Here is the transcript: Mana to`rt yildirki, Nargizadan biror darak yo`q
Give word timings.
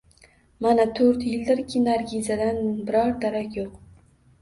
Mana 0.65 0.85
to`rt 1.01 1.27
yildirki, 1.33 1.83
Nargizadan 1.91 2.61
biror 2.91 3.17
darak 3.25 3.57
yo`q 3.65 3.73